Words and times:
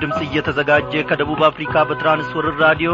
ድምፅ 0.00 0.18
እየተዘጋጀ 0.24 0.92
ከደቡብ 1.08 1.40
አፍሪካ 1.46 1.74
በትራንስወርር 1.88 2.56
ራዲዮ 2.64 2.90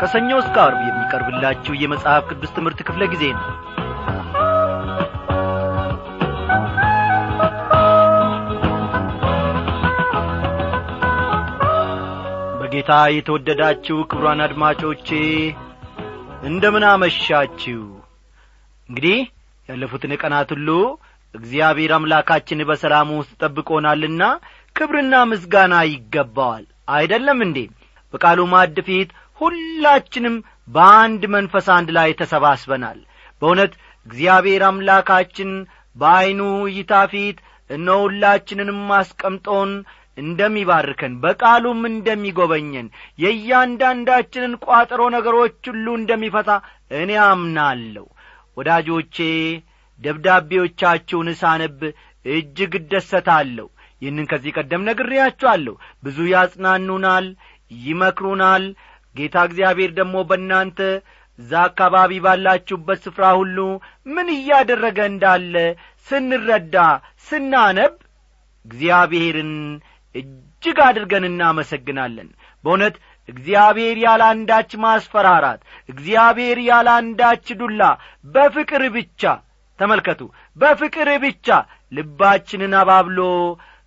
ከሰኞ 0.00 0.30
እስከ 0.42 0.56
አርብ 0.62 0.80
የሚቀርብላችሁ 0.86 1.74
የመጽሐፍ 1.80 2.24
ቅዱስ 2.30 2.54
ትምህርት 2.56 2.80
ክፍለ 2.88 3.02
ጊዜ 3.12 3.24
ነው። 3.36 3.44
በጌታ 12.62 12.92
የተወደዳችሁ 13.16 13.98
ክብሯን 14.10 14.42
አድማጮቼ 14.46 15.08
እንደምን 16.42 16.86
አመሻችሁ? 16.90 17.80
እንግዲህ 18.88 19.18
ያለፉትን 19.68 20.14
ቀናት 20.22 20.50
ሁሉ 20.54 20.70
እግዚአብሔር 21.34 21.92
አምላካችን 21.96 22.66
በሰላም 22.70 23.10
ውስጥ 23.18 23.32
ጠብቆናልና 23.42 24.22
ክብርና 24.76 25.14
ምስጋና 25.30 25.74
ይገባዋል። 25.88 26.64
አይደለም 26.94 27.38
እንዴ? 27.46 27.58
በቃሉ 28.14 28.40
ማድ 28.52 28.76
ፊት 28.88 29.10
ሁላችንም 29.40 30.34
በአንድ 30.68 31.22
መንፈስ 31.34 31.66
አንድ 31.76 31.88
ላይ 31.96 32.10
ተሰባስበናል። 32.20 32.98
በእውነት 33.42 33.72
እግዚአብሔር 34.06 34.62
አምላካችን 34.68 35.50
በዐይኑ 35.96 36.40
እይታ 36.68 36.92
ፊት 37.12 37.38
እነ 37.70 37.88
ሁላችንንም 38.02 38.80
አስቀምጦን 38.98 39.70
እንደሚባርከን 40.18 41.12
በቃሉም 41.22 41.80
እንደሚጐበኘን 41.90 42.88
የእያንዳንዳችንን 43.22 44.54
ቋጠሮ 44.64 45.02
ነገሮች 45.14 45.58
ሁሉ 45.70 45.86
እንደሚፈታ 46.00 46.50
እኔ 46.94 47.12
አምናለሁ። 47.26 48.06
ወዳጆቼ 48.56 49.16
ደብዳቤዎቻችሁን 50.00 51.28
ሳነብ 51.40 51.78
እጅግ 52.24 52.72
እደሰታለሁ 52.80 53.68
ይህንን 54.02 54.26
ከዚህ 54.30 54.54
ቀደም 54.58 54.86
ነግሬያችኋለሁ። 54.88 55.74
ብዙ 56.04 56.18
ያጽናኑናል 56.32 57.26
ይመክሩናል። 57.70 58.64
ጌታ 59.16 59.36
እግዚአብሔር 59.48 59.90
ደግሞ 59.98 60.16
በእናንተ 60.28 60.78
እዛ 61.38 61.52
አካባቢ 61.66 62.12
ባላችሁበት 62.24 62.98
ስፍራ 63.04 63.24
ሁሉ 63.38 63.58
ምን 64.06 64.28
እያደረገ 64.34 64.98
እንዳለ 65.10 65.54
ስንረዳ 66.08 66.76
ስናነብ 67.28 67.94
እግዚአብሔርን 68.64 69.52
እጅግ 70.14 70.78
አድርገን 70.86 71.24
እናመሰግናለን። 71.28 72.28
በእውነት 72.64 72.96
እግዚአብሔር 73.28 73.96
ያለ 74.04 74.22
አንዳች 74.32 74.70
ማስፈራራት 74.84 75.60
እግዚአብሔር 75.88 76.58
ያለ 76.68 76.88
አንዳች 77.00 77.46
ዱላ 77.60 77.82
በፍቅር 78.26 78.82
ብቻ 78.96 79.22
ተመልከቱ 79.78 80.20
በፍቅር 80.56 81.08
ብቻ 81.24 81.48
ልባችንን 81.92 82.74
አባብሎ 82.80 83.20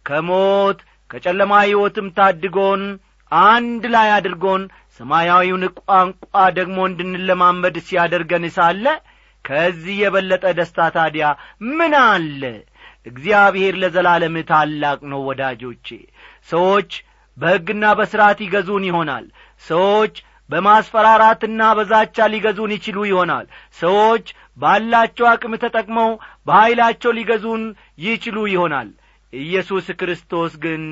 ከሞት 0.06 0.80
ከጨለማ 1.10 1.54
ሕይወትም 1.64 2.08
ታድጎን 2.18 2.84
አንድ 3.32 3.84
ላይ 3.94 4.10
አድርጎን 4.16 4.64
ሰማያዊውን 5.00 5.64
ቋንቋ 5.82 6.24
ደግሞ 6.58 6.78
እንድንለማመድ 6.90 7.76
ሲያደርገን 7.88 8.46
ሳለ 8.58 8.86
ከዚህ 9.46 9.96
የበለጠ 10.02 10.46
ደስታ 10.60 10.80
ታዲያ 10.96 11.26
ምን 11.72 11.94
አለ? 12.06 12.42
እግዚአብሔር 13.10 13.74
ለዘላለም 13.82 14.36
ታላቅ 14.50 15.00
ነው 15.12 15.20
ወዳጆቼ። 15.28 15.88
ሰዎች 16.50 16.92
በሕግና 17.38 17.86
በሥርዓት 18.00 18.40
ይገዙን 18.46 18.84
ይሆናል። 18.90 19.26
ሰዎች 19.64 20.16
በማስፈራራትና 20.50 21.62
በዛቻ 21.78 22.18
ሊገዙን 22.34 22.72
ይችሉ 22.76 22.98
ይሆናል። 23.12 23.46
ሰዎች 23.80 24.26
ባላቸው 24.58 25.26
አቅም 25.32 25.54
ተጠቅመው 25.64 26.10
በኀይላቸው 26.48 27.12
ሊገዙን 27.18 27.64
ይችሉ 28.06 28.38
ይሆናል 28.54 28.90
ኢየሱስ 29.40 29.88
ክርስቶስ 30.00 30.54
ግን 30.64 30.84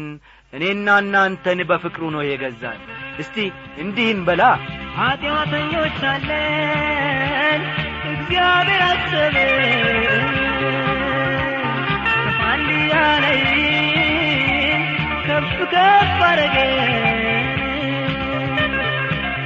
እኔና 0.53 0.87
እናንተን 1.03 1.59
በፍቅሩ 1.69 2.03
ነው 2.15 2.23
የገዛን። 2.25 2.79
እስቲ 3.19 3.37
እንዲህን 3.77 4.19
በላ። 4.27 4.43
ኀጢአተኞች 4.97 5.99
አለን 6.11 7.61
እግዚአብሔር 8.11 8.81
አሰበን 8.89 10.25
ከፋንድያ 12.17 12.93
ላይ 13.23 13.39
ከፍ 15.27 15.51
ከፍ 15.73 16.19
አረገን 16.29 16.73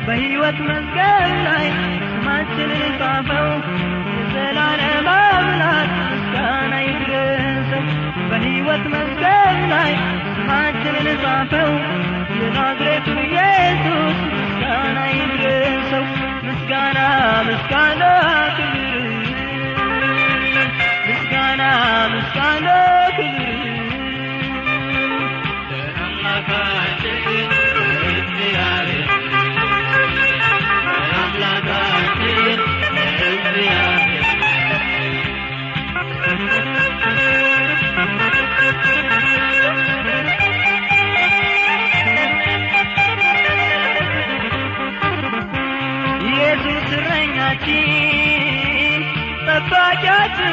በሕይወት 0.08 0.60
መዝገብ 0.68 1.26
ላይ 1.48 1.68
ስማችንን 2.10 2.84
ጻፈው 3.00 3.50
የዘላለም 4.12 5.08
አምላክ 5.16 5.90
ምስጋና 6.04 6.74
ይድረሰው 6.86 7.86
በሕይወት 8.30 8.84
መዝገብ 8.94 9.58
ላይ 9.74 9.92
ስማችንን 10.32 11.08
ጻፈው 11.24 11.72
የናዝሬቱ 12.40 13.08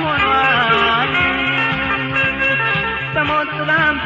ሆኗል። 0.00 1.12
በሞት 3.14 3.50
ጥላም 3.58 3.96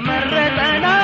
የመረጠን 0.00 0.58
አምላክ 0.66 0.99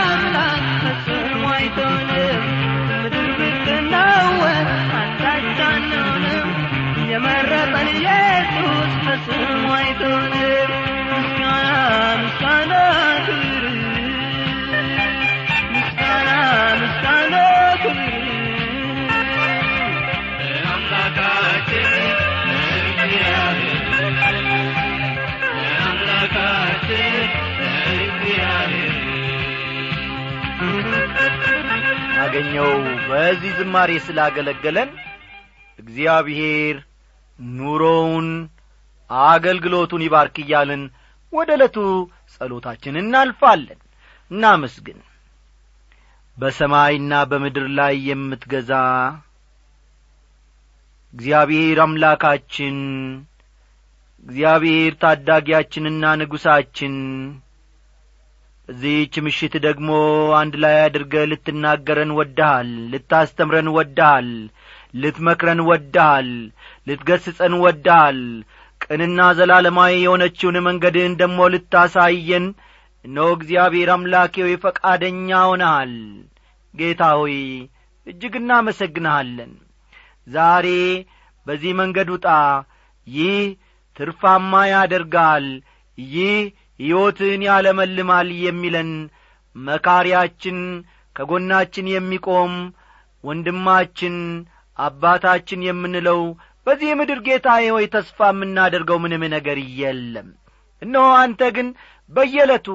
በዚህ 33.26 33.52
ዝማሬ 33.58 33.93
ስላገለገለን 34.05 34.90
እግዚአብሔር 35.78 36.76
ኑሮውን 37.38 38.28
አገልግሎቱን 39.28 40.02
ይባርክ 40.05 40.37
እያልን 40.43 40.82
ወደ 41.32 41.50
ዕለቱ 41.56 41.76
ጸሎታችን 42.34 43.00
እናልፋለን። 43.00 43.81
እናመስግን። 44.31 44.99
በሰማይና 46.37 47.23
በምድር 47.31 47.67
ላይ 47.78 47.96
የምትገዛ 48.08 48.70
እግዚአብሔር 51.14 51.81
አምላካችን 51.84 52.78
እግዚአብሔር 54.26 54.94
ታዳጊያችንና 55.02 56.14
ንጉሣችን 56.23 56.94
በዚህች 58.69 59.15
ምሽት 59.25 59.55
ደግሞ 59.65 59.89
አንድ 60.39 60.55
ላይ 60.63 60.77
አድርገ 60.85 61.15
ልትናገረን 61.31 62.13
ወድሃል 62.19 62.71
ልታስተምረን 62.93 63.69
ወድሃል 63.77 64.29
ልትመክረን 64.95 65.61
ወድሃል 65.69 66.29
ልትገስጸን 66.87 67.55
ወድሃል። 67.65 68.19
ቅንና 68.81 69.21
ዘላለማዊ 69.39 69.93
የሆነችውን 69.99 70.57
መንገድህን 70.67 71.15
ደሞ 71.21 71.39
ልታሳየን 71.55 72.47
እነሆ 73.05 73.29
እግዚአብሔር 73.37 73.91
አምላኬ 73.95 74.35
ሆይ 74.45 74.57
ፈቃደኛ 74.65 75.31
ሆነሃል። 75.49 75.95
ጌታ 76.75 77.03
ሆይ 77.21 77.37
እጅግ 78.07 78.35
እናመሰግንሃለን። 78.41 79.53
ዛሬ 80.27 80.67
በዚህ 81.47 81.73
መንገድ 81.81 82.09
ውጣ። 82.15 82.27
ይህ 83.07 83.41
ትርፋማ 83.97 84.53
ያደርጋል። 84.73 85.47
ይህ 85.99 86.39
ሕይወትን 86.81 87.43
ያለመልማል 87.49 88.28
የሚለን 88.44 88.90
መካሪያችን 89.56 90.58
ከጐናችን 91.17 91.87
የሚቆም 91.93 92.55
ወንድማችን 93.25 94.17
አባታችን 94.78 95.61
የምንለው 95.67 96.20
በዚህ 96.67 96.90
ምድር 97.00 97.19
ጌታዬ 97.26 97.64
ሆይ 97.75 97.87
ተስፋ 97.94 98.19
የምናደርገው 98.32 98.99
ምንም 99.02 99.23
ነገር 99.34 99.58
የለም። 99.81 100.28
እነሆ 100.82 101.05
አንተ 101.20 101.43
ግን 101.56 101.69
በየዕለቱ 102.12 102.67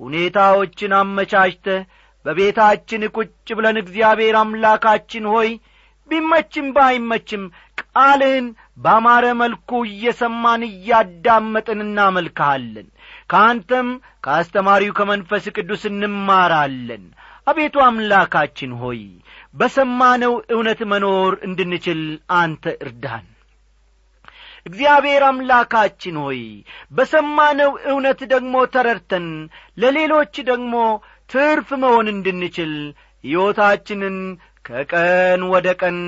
ሁኔታዎችን 0.00 0.92
አመቻችተህ 0.98 1.80
በቤታችን 2.24 3.02
ቁጭ 3.16 3.30
ብለን 3.58 3.76
እግዚአብሔር 3.82 4.36
አምላካችን 4.40 5.24
ሆይ 5.32 5.50
ቢመችም 6.10 6.66
ባይመችም 6.76 7.42
ቃልህን 7.82 8.46
ባማረ 8.80 9.26
መልኩ 9.40 9.70
እየሰማን 9.88 10.62
እያዳመጥን 10.68 11.80
እናመልክሃለን። 11.86 12.88
ከአንተም 13.30 13.88
ከአስተማሪው 14.24 14.94
ከመንፈስ 14.98 15.44
ቅዱስ 15.56 15.82
እንማራለን። 15.90 17.04
አቤቱ 17.46 17.76
አምላካችን 17.86 18.72
ሆይ 18.82 19.02
በሰማነው 19.54 20.34
እውነት 20.54 20.80
መኖር 20.92 21.32
እንድንችል 21.46 22.00
አንተ 22.36 22.64
እርዳን። 22.84 23.26
እግዚአብሔር 24.66 25.22
አምላካችን 25.28 26.16
ሆይ 26.22 26.40
በሰማነው 26.92 27.70
እውነት 27.90 28.20
ደግሞ 28.32 28.54
ተረድተን 28.74 29.28
ለሌሎች 29.78 30.34
ደግሞ 30.50 30.74
ትርፍ 31.30 31.68
መሆን 31.82 32.06
እንድንችል 32.12 32.72
ሕይወታችንን 33.24 34.16
ከቀን 34.64 35.42
ወደ 35.52 35.68
ቀን 35.80 35.98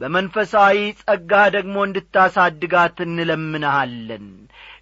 በመንፈሳዊ 0.00 0.78
ጸጋ 1.00 1.32
ደግሞ 1.54 1.76
እንድታሳድጋት 1.86 2.96
እንለምንሃለን። 3.06 4.26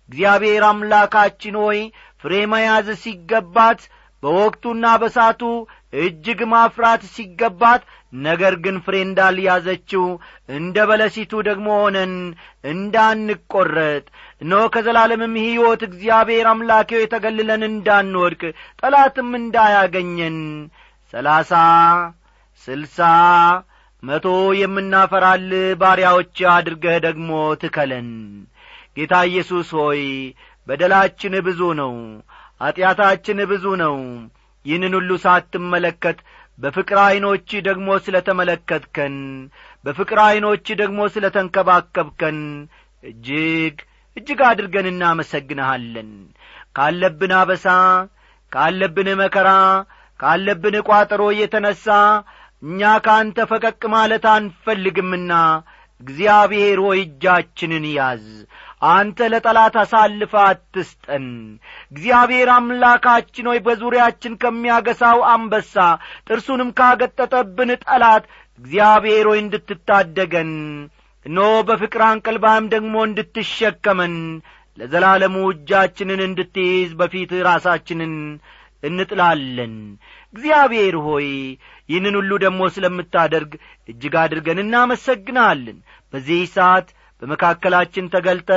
እግዚአብሔር 0.08 0.64
አምላካችን 0.68 1.56
ሆይ 1.62 1.78
ፍሬ 2.24 2.34
መያዝ 2.52 2.88
ሲገባት 3.02 3.80
በወቅቱና 4.22 4.84
በሳቱ 5.00 5.42
እጅግ 5.98 6.40
ማፍራት 6.52 7.02
ሲገባት 7.14 7.82
ነገር 8.18 8.54
ግን 8.64 8.76
ፍሬ 8.84 8.96
እንዳልያዘችው 9.06 10.04
እንደ 10.48 10.76
በለሲቱ 10.88 11.32
ደግሞ 11.48 11.68
ሆነን 11.80 12.12
እንዳንቈረጥ 12.72 14.04
እነሆ 14.42 14.62
ከዘላለምም 14.74 15.34
ሕይወት 15.42 15.82
እግዚአብሔር 15.88 16.48
አምላኬው 16.52 17.02
የተገልለን 17.02 17.62
እንዳንወድቅ 17.70 18.42
ጠላትም 18.82 19.30
እንዳያገኘን 19.40 20.38
ሰላሳ 21.14 21.52
ስልሳ 22.68 23.00
መቶ 24.04 24.26
የምናፈራል 24.58 25.46
ባሪያዎች 25.80 26.36
አድርገህ 26.54 26.96
ደግሞ 27.04 27.30
ትከለን። 27.62 28.08
ጌታ 28.96 29.14
ኢየሱስ 29.30 29.68
ሆይ 29.78 30.02
በደላችን 30.66 31.34
ብዙ 31.46 31.60
ነው 31.80 31.92
ኀጢአታችን 32.60 33.38
ብዙ 33.52 33.64
ነው። 33.82 33.96
ይህንን 34.66 34.92
ሁሉ 34.98 35.10
ሳትመለከት 35.24 36.18
በፍቅር 36.58 36.98
ዐይኖች 37.04 37.48
ደግሞ 37.66 37.88
ስለ 38.04 38.16
ተመለከትከን 38.28 39.16
በፍቅር 39.84 40.18
ዐይኖች 40.26 40.66
ደግሞ 40.80 41.00
ስለ 41.14 41.24
ተንከባከብከን 41.36 42.38
እጅግ 43.02 43.76
እጅግ 44.16 44.40
አድርገን 44.48 44.86
እናመሰግንሃለን። 44.90 46.10
ካለብን 46.76 47.32
አበሳ 47.38 47.66
ካለብን 48.52 49.08
መከራ 49.20 49.50
ካለብን 50.20 50.76
ቋጠሮ 50.88 51.22
እየተነሣ 51.32 51.86
እኛ 52.64 52.80
ከአንተ 53.04 53.38
ፈቀቅ 53.50 53.82
ማለት 53.94 54.24
አንፈልግምና 54.32 55.32
እግዚአብሔር 56.00 56.78
ሆይ 56.84 57.00
እጃችንን 57.04 57.84
ያዝ። 57.92 58.24
አንተ 58.90 59.28
ለጠላት 59.32 59.74
አሳልፈ 59.82 60.32
አትስጠን። 60.44 61.26
እግዚአብሔር 61.92 62.48
አምላካችን 62.54 63.48
ሆይ 63.50 63.60
በዙሪያችን 63.66 64.38
ከሚያገሳው 64.42 65.20
አንበሳ 65.32 65.76
ጥርሱንም 66.28 66.70
ካገጠጠብን 66.80 67.70
ጠላት 67.84 68.24
እግዚአብሔር 68.60 69.28
ሆይ 69.30 69.40
እንድትታደገን 69.44 70.52
እኖ 71.26 71.38
በፍቅር 71.68 72.02
አንቀልባም 72.08 72.64
ደግሞ 72.74 72.94
እንድትሸከመን 73.08 74.16
ለዘላለሙ 74.78 75.36
እጃችንን 75.50 76.20
እንድትይዝ 76.26 76.90
በፊት 77.00 77.32
ራሳችንን 77.48 78.14
እንጥላለን 78.82 79.74
እግዚአብሔር 80.34 80.96
ሆይ 81.06 81.28
ይህንን 81.88 82.14
ሁሉ 82.18 82.32
ደግሞ 82.44 82.60
ስለምታደርግ 82.74 83.52
እጅግ 83.88 84.14
አድርገን 84.22 84.60
እናመሰግናለን። 84.62 85.78
በዚህ 86.12 86.40
ሰዓት 86.54 86.88
በመካከላችን 87.22 88.10
ተገልጠ 88.14 88.50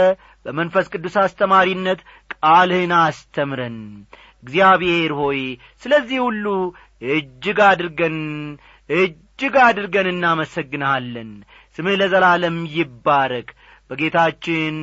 በመንፈስ 0.45 0.85
ቅዱስ 0.93 1.15
አስተማሪነት 1.23 1.99
ቃልህን 2.35 2.93
አስተምረን። 2.99 3.77
እግዚአብሔር 4.43 5.11
ሆይ 5.19 5.39
ስለዚህ 5.83 6.19
ሁሉ 6.25 6.45
እጅግ 7.11 7.59
አድርገን 7.67 8.17
እጅግ 8.89 9.55
አድርገን 9.65 10.07
እናመሰግንሃለን። 10.13 11.31
ስምህ 11.77 11.97
ለዘላለም 12.01 12.57
ይባረክ። 12.75 13.49
በጌታችን 13.89 14.77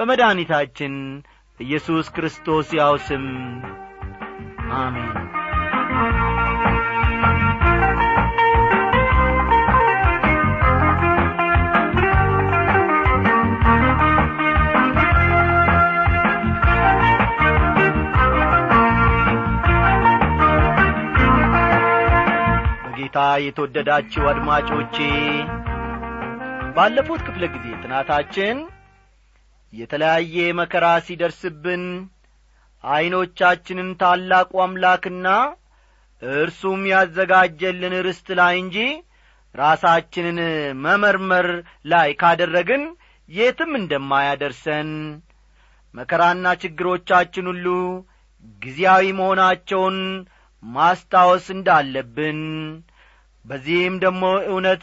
በመድኃኒታችን 0.00 0.94
ኢየሱስ 1.60 2.06
ክርስቶስ 2.14 2.68
ያው 2.78 2.94
ስም 3.06 3.26
አሜን 4.78 5.10
በጌታ 23.14 23.24
የተወደዳችሁ 23.44 24.22
አድማጮቼ 24.30 24.94
ባለፉት 26.76 27.20
ክፍለ 27.26 27.42
ጊዜ 27.54 27.66
ጥናታችን 27.82 28.56
የተለያየ 29.72 30.36
መከራ 30.60 30.84
ሲደርስብን 31.06 31.82
ዐይኖቻችንን 32.84 33.90
ታላቁ 34.02 34.52
አምላክና 34.64 35.26
እርሱም 36.22 36.80
ያዘጋጀልን 36.92 37.96
ርስት 38.06 38.30
ላይ 38.40 38.54
እንጂ 38.62 38.78
ራሳችንን 39.54 40.38
መመርመር 40.84 41.48
ላይ 41.92 42.12
ካደረግን 42.22 42.84
የትም 43.28 43.74
እንደማያደርሰን 43.80 44.90
መከራና 45.94 46.54
ችግሮቻችን 46.64 47.48
ሁሉ 47.52 47.66
ጊዜያዊ 48.62 49.04
መሆናቸውን 49.20 49.98
ማስታወስ 50.62 51.46
እንዳለብን 51.54 52.40
በዚህም 53.44 53.94
ደግሞ 54.04 54.22
እውነት 54.50 54.82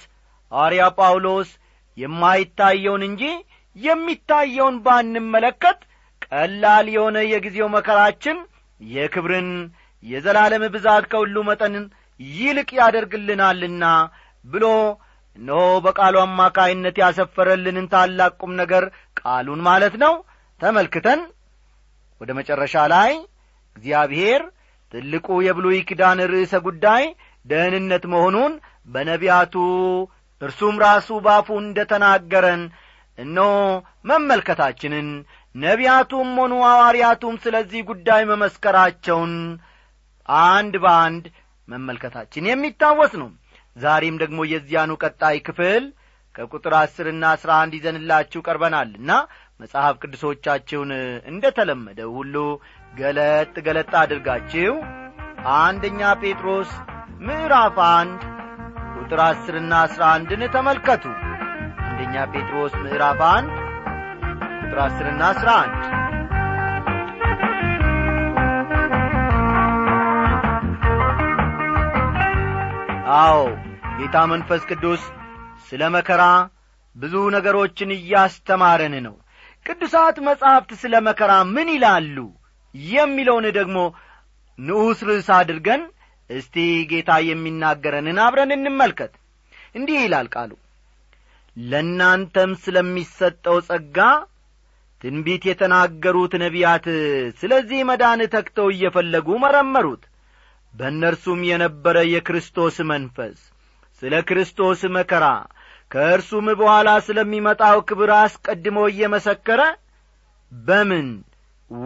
ሐዋርያ 0.52 0.84
ጳውሎስ 0.98 1.50
የማይታየውን 1.98 3.04
እንጂ 3.08 3.24
የሚታየውን 3.76 4.76
ባንመለከት 4.86 5.80
ቀላል 6.26 6.88
የሆነ 6.96 7.18
የጊዜው 7.32 7.68
መከራችን 7.76 8.38
የክብርን 8.80 9.50
የዘላለም 10.04 10.64
ብዛት 10.76 11.06
ከሁሉ 11.12 11.38
መጠን 11.50 11.76
ይልቅ 12.20 12.70
ያደርግልናልና 12.80 13.86
ብሎ 14.46 14.66
እነሆ 15.38 15.64
በቃሉ 15.86 16.16
አማካይነት 16.24 16.96
ያሰፈረልንን 17.02 17.88
ታላቅ 17.94 18.32
ቁም 18.42 18.54
ነገር 18.62 18.84
ቃሉን 19.20 19.62
ማለት 19.68 19.96
ነው። 20.04 20.14
ተመልክተን 20.62 21.20
ወደ 22.22 22.32
መጨረሻ 22.40 22.76
ላይ 22.94 23.12
እግዚአብሔር 23.76 24.42
ትልቁ 24.94 25.28
የብሉይ 25.46 25.80
ኪዳን 25.90 26.20
ርዕሰ 26.32 26.54
ጉዳይ 26.68 27.04
ደህንነት 27.46 28.04
መሆኑን 28.14 28.54
በነቢያቱ 28.88 29.56
እርሱም 30.42 30.76
ራሱ 30.84 31.08
ባፉ 31.26 31.48
እንደ 31.64 31.80
ተናገረን 31.92 32.62
እነሆ 33.18 33.48
መመልከታችንን 34.10 35.08
ነቢያቱም 35.56 36.30
ሆኑ 36.40 36.54
ሐዋርያቱም 36.66 37.36
ስለዚህ 37.44 37.82
ጉዳይ 37.90 38.22
መመስከራቸውን 38.32 39.34
አንድ 40.48 40.74
በአንድ 40.84 41.26
መመልከታችን 41.68 42.48
የሚታወስ 42.50 43.14
ነው። 43.22 43.30
ዛሬም 43.76 44.16
ደግሞ 44.22 44.40
የዚያኑ 44.52 44.92
ቀጣይ 45.04 45.38
ክፍል 45.48 45.84
ከቁጥር 46.36 46.74
አስርና 46.80 47.24
አስራ 47.36 47.52
አንድ 47.64 47.74
ይዘንላችሁ 47.78 48.40
ቀርበናልና 48.48 49.12
መጽሐፍ 49.60 49.96
ቅዱሶቻችሁን 50.02 50.92
እንደ 51.32 51.46
ተለመደው 51.58 52.12
ሁሉ 52.20 52.36
ገለጥ 52.94 53.54
ገለጥ 53.68 53.92
አድርጋችሁ 54.02 54.74
አንደኛ 55.58 56.02
ጴጥሮስ 56.22 56.72
ምዕራፍ 57.20 57.78
አንድ 57.88 58.22
ቁጥር 58.96 59.20
አስርና 59.24 59.72
አስራ 59.86 60.04
አንድን 60.16 60.44
ተመልከቱ። 60.54 61.04
አንደኛ 61.88 62.16
ጴጥሮስ 62.34 62.74
ምዕራፍ 62.84 63.20
አንድ 63.30 63.50
ቁጥር 64.60 64.80
አስርና 64.86 65.22
አስራ 65.32 65.50
አንድ። 65.62 65.82
አዎ 73.20 73.38
ጌታ 74.00 74.18
መንፈስ 74.32 74.64
ቅዱስ 74.72 75.04
ስለ 75.68 75.84
መከራ 75.96 76.24
ብዙ 76.96 77.16
ነገሮችን 77.36 77.96
እያስተማረን 77.98 78.98
ነው። 79.06 79.16
ቅዱሳት 79.66 80.18
መጻሕፍት 80.28 80.72
ስለ 80.82 80.96
መከራ 81.08 81.32
ምን 81.56 81.70
ይላሉ? 81.76 82.18
የሚለውን 82.76 83.46
ደግሞ 83.58 83.78
ንዑስ 84.60 85.00
ርዕስ 85.08 85.30
አድርገን 85.38 85.82
እስቲ 86.30 86.56
ጌታ 86.92 87.12
የሚናገረንን 87.28 88.20
አብረን 88.26 88.52
እንመልከት። 88.56 89.14
እንዲህ 89.76 89.98
ይላል 90.04 90.28
ቃሉ 90.34 90.52
ለእናንተም 91.58 92.52
ስለሚሰጠው 92.64 93.58
ጸጋ 93.68 93.98
ትንቢት 95.02 95.44
የተናገሩት 95.50 96.34
ነቢያት 96.44 96.86
ስለዚህ 97.42 97.80
መዳን 97.90 98.22
ተክተው 98.34 98.68
እየፈለጉ 98.74 99.38
መረመሩት። 99.44 100.04
በእነርሱም 100.74 101.40
የነበረ 101.50 101.98
የክርስቶስ 102.14 102.76
መንፈስ 102.92 103.38
ስለ 104.02 104.16
ክርስቶስ 104.28 104.82
መከራ 104.98 105.26
ከእርሱም 105.92 106.48
በኋላ 106.60 106.90
ስለሚመጣው 107.06 107.78
ክብር 107.90 108.12
አስቀድሞ 108.18 108.78
እየመሰከረ 108.92 109.62
በምን 110.52 111.08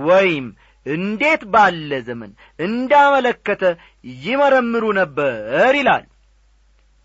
ወይም 0.06 0.46
እንዴት 0.86 1.42
ባለ 1.54 1.92
ዘመን 2.08 2.32
እንዳመለከተ 2.60 3.64
ይመረምሩ 4.24 4.84
ነበር 5.00 5.72
ይላል። 5.80 6.06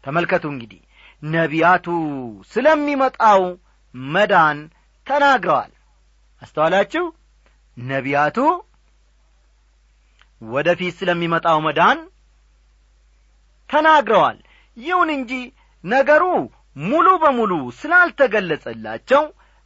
ተመልከቱ 0.04 0.44
እንግዲህ 0.52 0.80
ነቢያቱ 1.22 1.86
ስለሚመጣው 2.50 3.42
መዳን 3.94 4.58
ተናግረዋል። 5.06 5.72
አስተዋላችሁ? 6.42 7.04
ነቢያቱ 7.76 8.38
ወደ 10.42 10.68
ፊት 10.78 10.94
ስለሚመጣው 10.98 11.58
መዳን 11.66 11.98
ተናግረዋል። 13.70 14.38
ይሁን 14.76 15.08
እንጂ 15.16 15.32
ነገሩ 15.84 16.24
ሙሉ 16.82 17.06
በሙሉ 17.22 17.52
ስላልተገለጸላቸው 17.80 19.22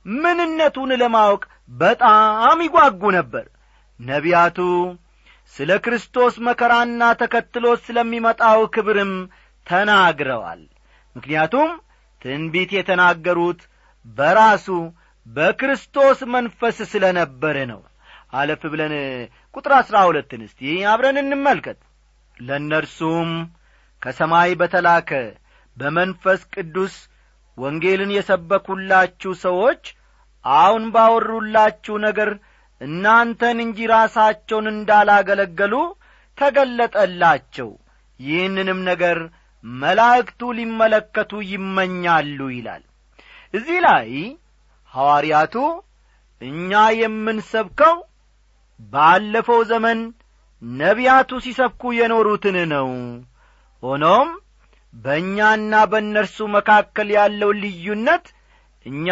ምንነቱን 0.06 0.90
ለማወቅ 1.02 1.42
በጣም 1.78 2.58
ይጓጉ 2.66 3.02
ነበር 3.18 3.44
ነቢያቱ 4.02 4.58
ስለ 5.54 5.70
ክርስቶስ 5.84 6.34
መከራና 6.46 7.02
ተከትሎ 7.20 7.64
ስለሚመጣው 7.84 8.60
ክብርም 8.74 9.12
ተናግረዋል። 9.66 10.62
ምክንያቱም 11.16 11.70
ትንቢት 12.22 12.70
የተናገሩት 12.76 13.60
በራሱ 14.16 14.66
በክርስቶስ 15.26 16.20
መንፈስ 16.34 16.76
ስለ 16.92 17.04
ነበረ 17.18 17.56
ነው። 17.72 17.80
አለፍ 18.32 18.62
ብለን 18.72 18.94
ቁጥር 19.54 19.72
አሥራ 19.78 19.96
ሁለትን 20.08 20.42
እስቲ 20.46 20.60
አብረን 20.92 21.18
እንመልከት። 21.22 21.80
ለእነርሱም 22.40 23.30
ከሰማይ 24.02 24.52
በተላከ 24.60 25.10
በመንፈስ 25.76 26.40
ቅዱስ 26.54 26.94
ወንጌልን 27.58 28.10
የሰበኩላችሁ 28.16 29.32
ሰዎች 29.44 29.82
አሁን 30.44 30.84
ባወሩላችሁ 30.94 31.94
ነገር 32.06 32.30
እናንተን 32.82 33.58
እንጂ 33.64 33.78
ራሳቸውን 33.92 34.66
እንዳላገለገሉ 34.72 35.74
ተገለጠላቸው። 36.38 37.70
ይህንንም 38.20 38.80
ነገር 38.90 39.18
መላእክቱ 39.64 40.40
ሊመለከቱ 40.58 41.32
ይመኛሉ 41.50 42.38
ይላል። 42.54 42.82
እዚህ 43.54 43.78
ላይ 43.86 44.08
ሐዋርያቱ 44.94 45.54
እኛ 46.40 46.70
የምንሰብከው 47.00 47.96
ባለፈው 48.92 49.60
ዘመን 49.70 49.98
ነቢያቱ 50.62 51.30
ሲሰብኩ 51.44 51.92
የኖሩትን 51.98 52.56
ነው። 52.72 52.88
ሆኖም 53.82 54.28
በእኛና 54.94 55.74
በእነርሱ 55.92 56.38
መካከል 56.56 57.08
ያለው 57.16 57.50
ልዩነት 57.62 58.24
እኛ 58.86 59.08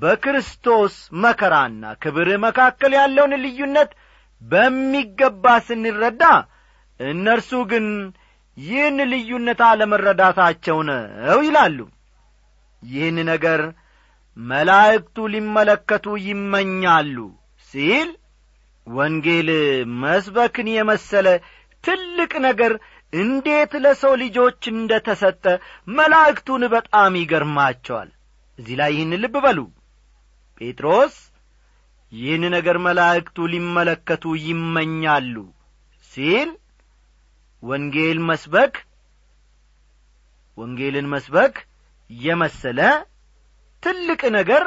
በክርስቶስ 0.00 0.94
መከራና 1.22 1.92
ክብር 2.02 2.28
መካከል 2.44 2.92
ያለውን 2.98 3.34
ልዩነት 3.44 3.90
በሚገባ 4.42 5.44
ስንረዳ 5.66 6.22
እነርሱ 7.00 7.50
ግን 7.70 7.86
ይህን 8.56 8.98
ልዩነት 9.12 9.60
አለመረዳታቸው 9.68 10.78
ነው 10.88 11.40
ይላሉ። 11.46 11.78
ይህን 12.82 13.18
ነገር 13.30 13.60
መላእክቱ 14.36 15.16
ሊመለከቱ 15.34 16.06
ይመኛሉ 16.26 17.16
ሲል 17.70 18.10
ወንጌል 18.86 19.48
መስበክን 20.02 20.68
የመሰለ 20.74 21.26
ትልቅ 21.84 22.32
ነገር 22.46 22.72
እንዴት 23.12 23.72
ለሰው 23.84 24.12
ልጆች 24.22 24.62
እንደ 24.72 24.92
ተሰጠ 25.06 25.44
መላእክቱን 25.96 26.62
በጣም 26.74 27.12
ይገርማቸዋል 27.20 28.10
እዚህ 28.60 28.74
ላይ 28.80 28.90
ይህን 28.94 29.12
ልብ 29.22 29.34
በሉ። 29.44 29.58
ጴጥሮስ 30.60 31.14
ይህን 32.12 32.44
ነገር 32.54 32.76
መላእክቱ 32.86 33.36
ሊመለከቱ 33.52 34.24
ይመኛሉ 34.44 35.34
ሲል 36.12 36.50
ወንጌል 37.62 38.18
መስበክ 38.28 38.74
ወንጌልን 40.58 41.06
መስበክ 41.12 41.54
የመሰለ 42.10 42.80
ትልቅ 43.82 44.20
ነገር 44.36 44.64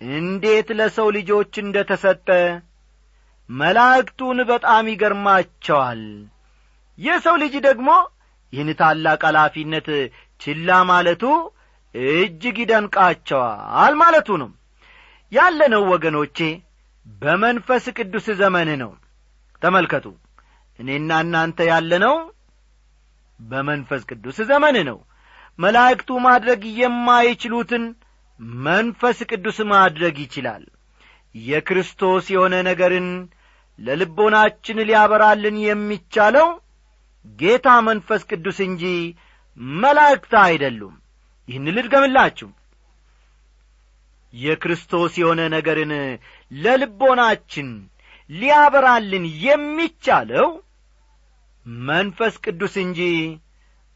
እንዴት 0.00 0.68
ለሰው 0.78 1.08
ልጆች 1.16 1.52
እንደ 1.62 1.76
ተሰጠ 1.90 2.28
መላእክቱን 3.50 4.38
በጣም 4.50 4.84
ይገርማቸዋል። 4.92 6.02
የሰው 6.98 7.36
ልጅ 7.42 7.54
ደግሞ 7.66 7.88
ይህን 8.52 8.70
ታላቅ 8.80 9.20
ኃላፊነት 9.28 9.88
ችላ 10.40 10.68
ማለቱ 10.90 11.22
እጅግ 11.94 12.56
ይደንቃቸዋል 12.62 13.94
ማለቱ 14.00 14.28
ነው 14.42 14.50
ያለነው 15.32 15.82
ወገኖቼ 15.92 16.38
በመንፈስ 17.06 17.84
ቅዱስ 17.98 18.26
ዘመን 18.40 18.68
ነው። 18.82 18.92
ተመልከቱ 19.62 20.06
እኔና 20.78 21.10
እናንተ 21.24 21.58
ያለነው 21.70 22.16
በመንፈስ 23.38 24.02
ቅዱስ 24.10 24.38
ዘመን 24.50 24.76
ነው። 24.88 24.98
መላእክቱ 25.58 26.10
ማድረግ 26.26 26.62
የማይችሉትን 26.80 27.84
መንፈስ 28.64 29.18
ቅዱስ 29.30 29.58
ማድረግ 29.72 30.16
ይችላል። 30.24 30.64
የክርስቶስ 31.34 32.24
የሆነ 32.34 32.54
ነገርን 32.68 33.08
ለልቦናችን 33.78 34.84
ሊያበራልን 34.88 35.56
የሚቻለው 35.64 36.48
ጌታ 37.38 37.68
መንፈስ 37.88 38.22
ቅዱስ 38.30 38.58
እንጂ 38.66 38.84
መላእክት 39.78 40.32
አይደሉም 40.44 40.94
ይህን 41.48 41.66
ልድገምላችሁ። 41.76 42.48
የክርስቶስ 44.32 45.12
የሆነ 45.20 45.40
ነገርን 45.54 45.92
ለልቦናችን 46.50 47.68
ሊያበራልን 48.30 49.24
የሚቻለው 49.44 50.46
መንፈስ 51.86 52.34
ቅዱስ 52.44 52.74
እንጂ 52.84 53.00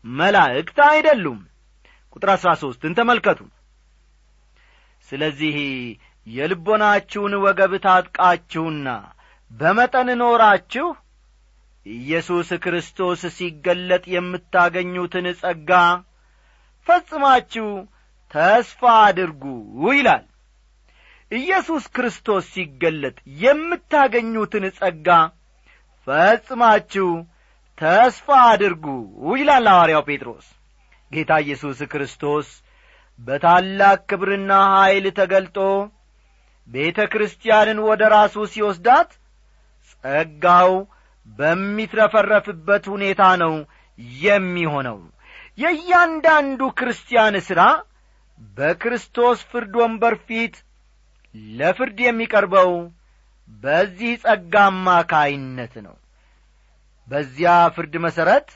መላእክት 0.05 0.79
አይደሉም። 0.89 1.39
ቁጥር 2.17 2.31
አሥራ 2.35 2.51
ሦስትን 2.63 2.93
ተመልከቱ። 2.99 3.41
ስለዚህ 5.09 5.57
የልቦናችሁን 6.27 7.35
ወገብ 7.45 7.73
ታጥቃችሁና 7.85 8.89
በመጠን 9.51 10.09
ኖራችሁ 10.21 10.87
ኢየሱስ 11.87 12.49
ክርስቶስ 12.65 13.21
ሲገለጥ 13.37 14.05
የምታገኙትን 14.15 15.27
ጸጋ 15.41 15.71
ፈጽማችሁ 16.89 17.69
ተስፋ 18.31 18.81
አድርጉ 19.05 19.45
ይላል። 19.91 20.25
ኢየሱስ 21.31 21.85
ክርስቶስ 21.97 22.45
ሲገለጥ 22.53 23.17
የምታገኙትን 23.43 24.65
ጸጋ 24.79 25.09
ፈጽማችሁ 26.07 27.09
ተስፋ 27.79 28.29
አድርጉ 28.51 28.85
ይላል 29.35 29.67
ሐዋርያው 29.73 30.03
ጴጥሮስ። 30.09 30.47
ጌታ 31.13 31.33
ኢየሱስ 31.45 31.79
ክርስቶስ 31.93 32.49
በታላቅ 33.19 33.99
ክብርና 34.11 34.51
ኀይል 34.73 35.07
ተገልጦ 35.19 35.59
ቤተ 36.69 36.99
ክርስቲያንን 37.13 37.79
ወደ 37.89 38.03
ራሱ 38.15 38.37
ሲወስዳት 38.53 39.11
ጸጋው 39.93 40.73
በሚትረፈረፍበት 41.29 42.85
ሁኔታ 42.93 43.23
ነው 43.43 43.55
የሚሆነው 44.21 44.99
የእያንዳንዱ 45.59 46.61
ክርስቲያን 46.79 47.37
ሥራ 47.49 47.61
በክርስቶስ 48.57 49.39
ፍርድ 49.51 49.75
ወንበር 49.81 50.15
ፊት 50.27 50.57
ለፍርድ 51.55 51.99
የሚቀርበው 52.05 52.71
በዚህ 53.63 54.13
ጸጋ 54.25 54.55
አማካይነት 54.71 55.75
ነው። 55.87 55.97
በዚያ 57.09 57.53
ፍርድ 57.77 57.95
መሠረት 58.05 58.49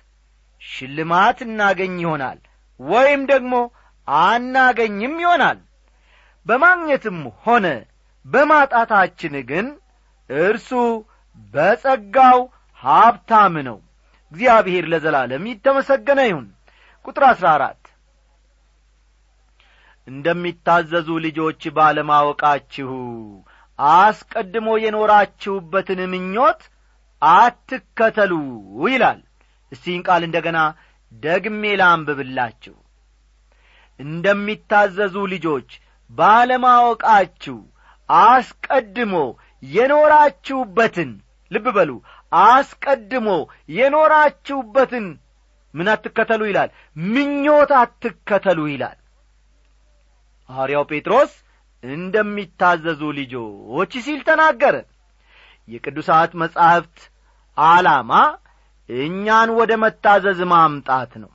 ሽልማት 0.63 1.39
እናገኝ 1.47 1.95
ይሆናል 2.03 2.39
ወይም 2.81 3.23
ደግሞ 3.33 3.55
አናገኝም 4.09 5.15
ይሆናል። 5.23 5.59
በማግኘትም 6.47 7.19
ሆነ 7.45 7.67
በማጣታችን 8.25 9.35
ግን 9.51 9.67
እርሱ 10.31 10.71
በጸጋው 11.55 12.39
ሀብታም 12.81 13.55
ነው። 13.69 13.79
እግዚአብሔር 14.33 14.85
ለዘላለም 14.93 15.45
ይተመሰገነ 15.51 16.21
ይሁን 16.29 16.47
ቁጥር 17.05 17.25
አሥራ 17.29 17.47
አራት 17.57 17.79
እንደሚታዘዙ 20.09 21.09
ልጆች 21.25 21.63
ባለማወቃችሁ 21.77 22.93
አስቀድሞ 23.79 24.69
የኖራችሁበትን 24.85 26.01
ምኞት 26.13 26.63
አትከተሉ 27.23 28.33
ይላል። 28.87 29.21
እስቲን 29.73 30.01
ቃል 30.07 30.23
እንደ 30.27 30.39
ገና 30.47 30.59
ደግሜ 31.13 31.63
ላንብብላችሁ። 31.81 32.77
እንደሚታዘዙ 34.01 35.17
ልጆች 35.33 35.71
ባለማወቃችሁ 36.11 37.59
አስቀድሞ 38.09 39.15
የኖራችሁበትን 39.63 41.11
ልብ 41.51 41.67
በሉ 41.77 41.91
አስቀድሞ 42.33 43.29
የኖራችሁበትን 43.77 45.07
ምን 45.75 45.87
አትከተሉ 45.93 46.41
ይላል? 46.51 46.71
ምኞት 47.07 47.71
አትከተሉ 47.81 48.59
ይላል። 48.73 48.99
ሐዋርያው 50.51 50.85
ጴጥሮስ 50.91 51.33
እንደሚታዘዙ 51.83 53.03
ልጆች 53.19 53.93
ሲል 54.05 54.21
ተናገረ። 54.29 54.77
የቅዱሳት 55.69 56.33
መጻሕፍት 56.43 56.99
ዓላማ 57.59 58.13
እኛን 58.89 59.49
ወደ 59.59 59.73
መታዘዝ 59.83 60.41
ማምጣት 60.53 61.13
ነው። 61.23 61.31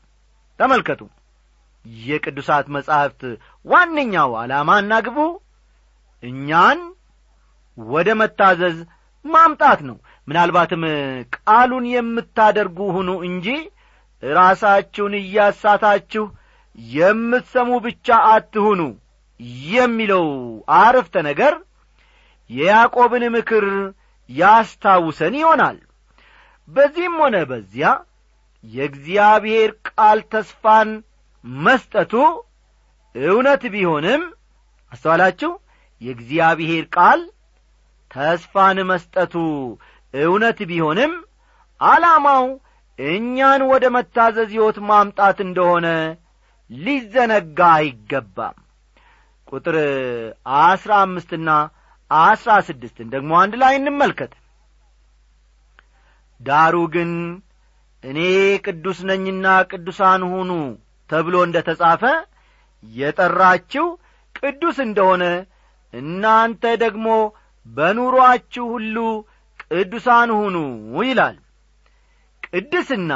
ተመልከቱ። 0.59 1.01
የቅዱሳት 2.05 2.67
መጻሕፍት 2.75 3.21
ዋነኛው 3.65 4.31
ዓላማና 4.39 4.93
ግቡ 5.05 5.19
እኛን 6.23 6.79
ወደ 7.77 8.09
መታዘዝ 8.21 8.77
ማምጣት 9.25 9.79
ነው። 9.89 9.97
ምናልባትም 10.27 10.83
ቃሉን 11.37 11.85
የምታደርጉ 11.91 12.79
ሁኑ 12.95 13.09
እንጂ 13.27 13.47
ራሳችሁን 14.23 15.13
እያሳታችሁ 15.19 16.25
የምትሰሙ 16.95 17.69
ብቻ 17.85 18.17
አትሁኑ 18.31 18.81
የሚለው 19.71 20.25
አረፍተ 20.77 21.15
ነገር 21.29 21.53
የያዕቆብን 22.49 23.23
ምክር 23.35 23.65
ያስታውሰን 24.29 25.33
ይሆናል። 25.39 25.77
በዚህም 26.67 27.15
ሆነ 27.21 27.35
በዚያ 27.49 27.89
የእግዚአብሔር 28.63 29.69
ቃል 29.89 30.19
ተስፋን 30.31 30.89
መስጠቱ 31.63 32.13
እውነት 33.15 33.63
ቢሆንም 33.73 34.23
አስተዋላችሁ 34.91 35.51
የእግዚአብሔር 36.01 36.85
ቃል 36.95 37.21
ተስፋን 38.11 38.77
መስጠቱ 38.91 39.33
እውነት 40.13 40.59
ቢሆንም 40.69 41.13
ዓላማው 41.81 42.45
እኛን 42.99 43.61
ወደ 43.71 43.85
መታዘዝ 43.95 44.49
ሕይወት 44.53 44.77
ማምጣት 44.89 45.37
እንደሆነ 45.45 45.87
ሊዘነጋ 46.71 47.59
አይገባም። 47.75 48.55
ቁጥር 49.47 49.75
አስራ 50.61 50.91
አምስትና 51.03 51.49
አስራ 52.11 52.51
ስድስትን 52.67 53.07
ደግሞ 53.13 53.31
አንድ 53.41 53.53
ላይ 53.61 53.73
እንመልከት። 53.79 54.33
ዳሩ 56.41 56.75
ግን 56.95 57.11
እኔ 58.03 58.19
ቅዱስ 58.65 58.99
ነኝና 59.09 59.45
ቅዱሳን 59.71 60.21
ሁኑ 60.31 60.51
ተብሎ 61.09 61.35
እንደ 61.47 61.57
ተጻፈ 61.67 62.03
የጠራችው 62.83 63.85
ቅዱስ 64.35 64.77
እንደሆነ 64.85 65.23
እናንተ 65.93 66.63
ደግሞ 66.83 67.07
በኑሮአችሁ 67.65 68.65
ሁሉ 68.73 68.97
ቅዱሳን 69.65 70.29
ሁኑ 70.39 70.55
ይላል 71.03 71.37
ቅድስና 72.53 73.11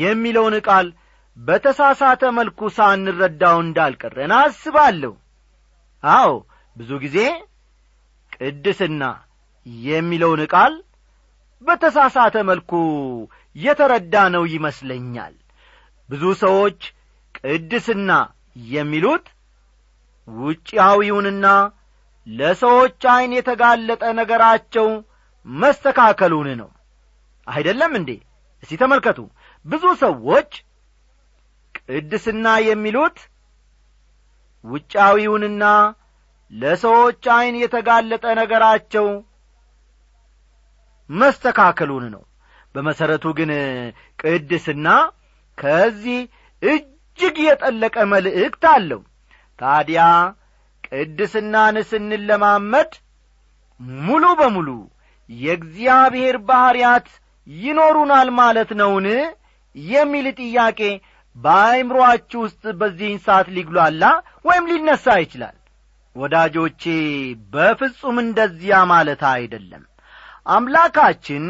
የሚለውን 0.00 0.54
ቃል 0.68 0.86
በተሳሳተ 1.36 2.22
መልኩ 2.36 2.68
ሳንረዳው 2.76 3.56
እንዳልቀረን 3.64 4.32
አስባለሁ። 4.36 5.12
አዎ 6.04 6.30
ብዙ 6.76 6.90
ጊዜ 7.04 7.18
ቅድስና 8.36 9.02
የሚለውን 9.86 10.42
ቃል 10.54 10.74
በተሳሳተ 11.62 12.36
መልኩ 12.50 12.72
የተረዳ 13.56 14.14
ነው 14.34 14.44
ይመስለኛል። 14.54 15.34
ብዙ 16.08 16.24
ሰዎች 16.44 16.80
ቅድስና 17.38 18.10
የሚሉት 18.70 19.26
ውጭያዊውንና 20.28 21.46
ለሰዎች 22.26 23.02
ዐይን 23.12 23.32
የተጋለጠ 23.36 24.04
ነገራቸው 24.20 24.88
መስተካከሉን 25.46 26.48
ነው። 26.60 26.70
አይደለም 27.46 27.92
እንዴ 27.98 28.10
እስቲ 28.62 28.72
ተመልከቱ። 28.82 29.18
ብዙ 29.64 29.84
ሰዎች 30.02 30.50
ቅድስና 31.80 32.46
የሚሉት 32.66 33.18
ውጫዊውንና 34.64 35.64
ለሰዎች 36.52 37.24
ዐይን 37.34 37.56
የተጋለጠ 37.62 38.24
ነገራቸው 38.40 39.06
መስተካከሉን 41.10 42.04
ነው። 42.14 42.22
በመሠረቱ 42.74 43.26
ግን 43.38 43.50
ቅድስና 44.22 44.88
ከዚህ 45.58 46.20
እጅግ 46.62 47.36
የጠለቀ 47.44 47.96
መልእክት 48.12 48.64
አለው። 48.72 49.00
ታዲያ 49.58 50.00
ቅድስናን 50.88 51.76
ስንለማመድ 51.90 52.90
ሙሉ 54.00 54.24
በሙሉ 54.40 54.68
የእግዚአብሔር 55.30 56.36
ባሕርያት 56.48 57.08
ይኖሩናል 57.46 58.28
ማለት 58.38 58.70
ነውን? 58.80 59.06
የሚል 59.76 60.26
ጥያቄ 60.40 60.80
በአይምሮአችሁ 61.36 62.40
ውስጥ 62.44 62.62
በዚህን 62.78 63.18
ሰዓት 63.26 63.48
ሊግሏላ 63.56 64.04
ወይም 64.44 64.64
ሊነሣ 64.70 65.06
ይችላል። 65.22 65.56
ወዳጆቼ 66.16 66.82
በፍጹም 67.52 68.16
እንደዚያ 68.22 68.76
ማለት 68.92 69.22
አይደለም። 69.32 69.82
አምላካችን 70.48 71.44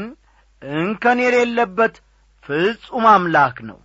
እንከን 0.63 1.19
የሌለበት 1.25 1.95
ፍጹም 2.45 3.05
አምላክ 3.13 3.57
ነው። 3.69 3.79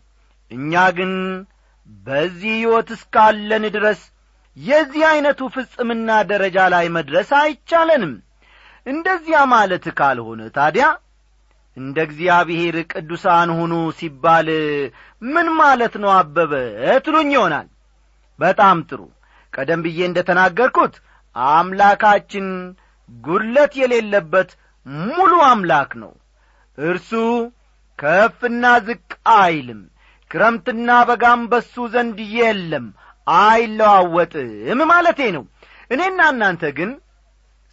እኛ 0.52 0.82
ግን 0.97 1.13
በዚህ 2.06 2.54
ሕይወት 2.56 2.89
እስካለን 2.95 3.63
ድረስ 3.76 4.02
የዚህ 4.58 5.04
ዐይነቱ 5.10 5.41
ፍጽምና 5.56 6.10
ደረጃ 6.32 6.58
ላይ 6.74 6.86
መድረስ 6.97 7.30
አይቻለንም። 7.39 8.13
እንደዚያ 8.86 9.39
ማለት 9.54 9.86
ካልሆነ 10.00 10.41
ታዲያ 10.56 10.86
እንደ 11.77 11.97
እግዚአብሔር 12.07 12.75
ቅዱሳን 12.91 13.49
ሁኑ 13.57 13.73
ሲባል 13.99 14.47
ምን 15.25 15.47
ማለት 15.60 15.93
ነው 16.03 16.12
አበበ? 16.15 16.53
ትሉኝ 17.05 17.29
ይሆናል። 17.36 17.67
በጣም 18.39 18.77
ጥሩ። 18.89 19.01
ቀደም 19.53 19.81
ብዬ 19.86 19.99
እንደ 20.07 20.19
ተናገርኩት 20.29 20.93
አምላካችን 21.36 22.47
ጉድለት 23.10 23.73
የሌለበት 23.81 24.49
ሙሉ 25.07 25.34
አምላክ 25.49 25.91
ነው። 26.03 26.13
እርሱ 26.77 27.12
ከፍና 27.99 28.65
ዝቅ 28.86 29.10
አይልም 29.38 29.81
ክረምትና 30.31 30.89
በጋም 31.10 31.41
በሱ 31.51 31.75
ዘንድ 31.93 32.19
የለም 32.36 32.86
አይለዋወጥም 33.27 34.79
ማለቴ 34.91 35.21
ነው። 35.36 35.43
እኔና 35.91 36.19
እናንተ 36.34 36.63
ግን 36.77 36.91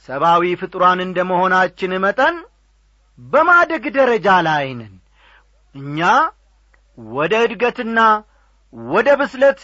ሰብአዊ 0.09 0.43
ፍጡራን 0.61 1.01
እንደ 1.05 1.19
መሆናችን 1.31 1.93
መጠን 2.05 2.37
በማደግ 3.19 3.85
ደረጃ 3.97 4.29
ላይ 4.47 4.67
ነን። 4.79 4.95
እኛ 5.75 5.99
ወደ 6.99 7.35
እድገትና 7.47 7.99
ወደ 8.91 9.09
ብስለት 9.21 9.61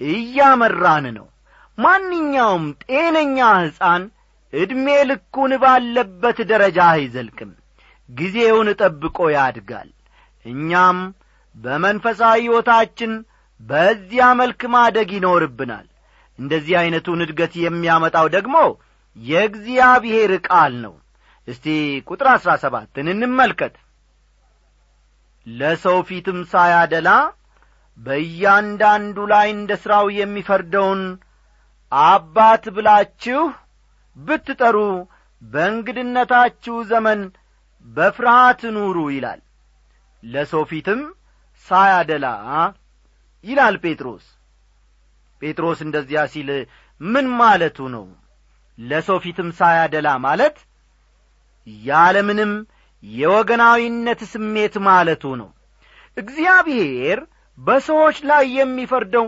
እያመራን 0.00 1.06
ነው። 1.16 1.26
ማንኛውም 1.78 2.64
ጤነኛ 2.84 3.38
ሕፃን 3.60 4.02
ዕድሜ 4.52 4.86
ልኩን 5.08 5.52
ባለበት 5.62 6.38
ደረጃ 6.50 6.78
አይዘልቅም። 6.92 7.52
ጊዜውን 8.08 8.68
ጠብቆ 8.80 9.18
ያድጋል። 9.34 9.90
እኛም 10.44 10.98
በመንፈሳዊ 11.54 12.40
ሕይወታችን 12.42 13.12
በዚያ 13.60 14.24
መልክ 14.40 14.62
ማደግ 14.74 15.10
ይኖርብናል። 15.16 15.86
እንደዚህ 16.38 16.74
ዐይነቱን 16.80 17.22
እድገት 17.24 17.52
የሚያመጣው 17.62 18.26
ደግሞ 18.34 18.56
የእግዚአብሔር 19.16 20.32
ቃል 20.48 20.72
ነው 20.84 20.94
እስቲ 21.48 21.66
ቁጥር 22.08 22.26
አሥራ 22.32 22.50
ሰባትን 22.62 23.06
እንመልከት። 23.12 23.74
ለሰው 25.46 25.98
ፊትም 26.08 26.38
ሳያደላ 26.52 27.08
በእያንዳንዱ 27.98 29.16
ላይ 29.32 29.48
እንደ 29.56 29.72
ሥራው 29.82 30.06
የሚፈርደውን 30.18 31.02
አባት 31.92 32.64
ብላችሁ 32.76 33.42
ብትጠሩ 34.16 34.76
በእንግድነታችሁ 35.42 36.76
ዘመን 36.90 37.20
በፍርሃት 37.86 38.62
ኑሩ 38.76 38.98
ይላል። 39.14 39.40
ለሰው 40.22 40.62
ፊትም 40.70 41.00
ሳያደላ 41.66 42.26
ይላል 43.44 43.74
ጴጥሮስ። 43.84 44.24
ጴጥሮስ 45.42 45.78
እንደዚያ 45.86 46.20
ሲል 46.32 46.50
ምን 47.00 47.26
ማለቱ 47.38 47.78
ነው? 47.94 48.04
ለሰው 48.78 49.18
ፊትም 49.24 49.48
ሳያደላ 49.58 50.08
ማለት 50.26 50.56
ያለምንም 51.84 52.52
የወገናዊነት 53.02 54.20
ስሜት 54.32 54.74
ማለቱ 54.86 55.24
ነው። 55.40 55.50
እግዚአብሔር 56.16 57.18
በሰዎች 57.58 58.16
ላይ 58.30 58.44
የሚፈርደው 58.58 59.26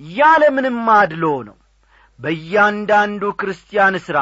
ያለምንም 0.00 0.78
አድሎ 0.96 1.24
ነው። 1.48 1.56
በእያንዳንዱ 2.18 3.22
ክርስቲያን 3.40 3.96
ሥራ 4.06 4.18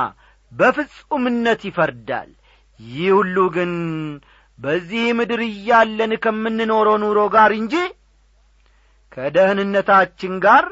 በፍጹምነት 0.53 1.61
ይፈርዳል። 1.69 2.31
ይህ 2.81 3.11
ሁሉ 3.17 3.37
ግን 3.57 3.73
በዚህ 4.59 5.05
ምድር 5.19 5.41
እያለን 5.47 6.13
ከምንኖረው 6.25 6.97
ኑሮ 7.03 7.21
ጋር 7.35 7.53
እንጂ 7.59 7.75
ከደህንነታችን 9.13 10.35
ጋር 10.45 10.65